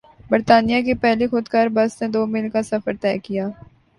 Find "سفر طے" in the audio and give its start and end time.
2.71-3.17